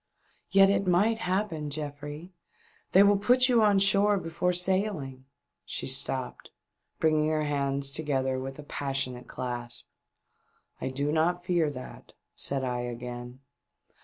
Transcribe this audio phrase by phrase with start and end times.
[0.49, 2.31] "Yet it might happen, Geoffrey!
[2.91, 5.25] They will put you on shore before sailing"
[5.63, 6.49] She stopped,
[6.99, 9.85] bringing her hands together with ix passionate clasp."
[10.81, 13.41] I do not fear that," said I again.